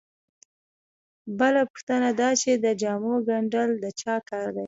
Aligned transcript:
بله 1.39 1.61
پوښتنه 1.71 2.09
دا 2.21 2.29
چې 2.41 2.51
د 2.63 2.65
جامو 2.81 3.13
ګنډل 3.27 3.69
د 3.83 3.85
چا 4.01 4.15
کار 4.29 4.47
دی 4.55 4.59